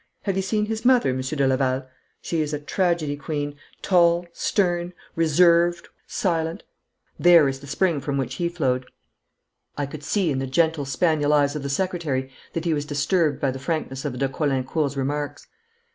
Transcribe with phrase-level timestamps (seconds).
[0.23, 1.87] Have you seen his mother, Monsieur de Laval?
[2.23, 6.63] She is a tragedy queen, tall, stern, reserved, silent.
[7.19, 8.87] There is the spring from which he flowed.'
[9.77, 13.39] I could see in the gentle, spaniel eyes of the secretary that he was disturbed
[13.39, 15.45] by the frankness of de Caulaincourt's remarks.